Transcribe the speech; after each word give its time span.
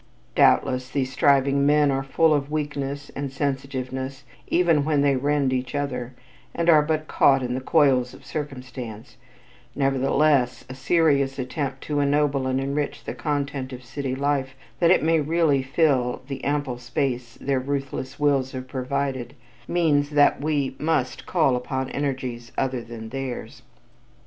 Doubtless 0.33 0.89
these 0.89 1.11
striving 1.13 1.63
men 1.63 1.91
are 1.91 2.01
full 2.01 2.33
of 2.33 2.49
weakness 2.49 3.11
and 3.15 3.31
sensitiveness 3.31 4.23
even 4.47 4.83
when 4.83 5.01
they 5.01 5.15
rend 5.15 5.53
each 5.53 5.75
other, 5.75 6.15
and 6.55 6.71
are 6.71 6.81
but 6.81 7.07
caught 7.07 7.43
in 7.43 7.53
the 7.53 7.61
coils 7.61 8.15
of 8.15 8.25
circumstance; 8.25 9.17
nevertheless, 9.75 10.65
a 10.67 10.73
serious 10.73 11.37
attempt 11.37 11.81
to 11.81 11.99
ennoble 11.99 12.47
and 12.47 12.59
enrich 12.59 13.03
the 13.03 13.13
content 13.13 13.71
of 13.71 13.83
city 13.85 14.15
life 14.15 14.55
that 14.79 14.89
it 14.89 15.03
may 15.03 15.19
really 15.21 15.61
fill 15.61 16.23
the 16.27 16.43
ample 16.43 16.79
space 16.79 17.37
their 17.39 17.59
ruthless 17.59 18.19
wills 18.19 18.53
have 18.53 18.67
provided, 18.67 19.35
means 19.67 20.09
that 20.09 20.41
we 20.41 20.75
must 20.79 21.27
call 21.27 21.55
upon 21.55 21.91
energies 21.91 22.51
other 22.57 22.81
than 22.81 23.09
theirs. 23.09 23.61